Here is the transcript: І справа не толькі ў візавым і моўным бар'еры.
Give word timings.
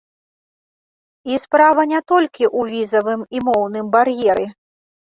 І 1.33 1.37
справа 1.45 1.81
не 1.93 2.01
толькі 2.15 2.45
ў 2.59 2.79
візавым 2.79 3.21
і 3.39 3.47
моўным 3.51 3.85
бар'еры. 3.95 4.53